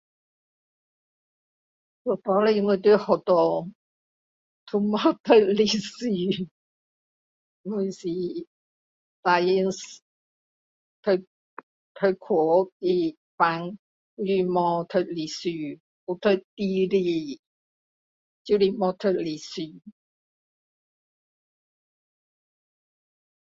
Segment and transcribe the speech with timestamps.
[2.03, 2.21] 那时
[2.63, 3.69] 我在学校都
[4.79, 6.07] 没读历史
[7.61, 8.07] 我是
[9.23, 9.99] sains
[11.03, 11.23] 读读
[11.93, 13.77] 科学的班
[14.15, 15.51] 没有读历史
[16.07, 17.39] 有读地理
[18.43, 19.61] 就是没读历史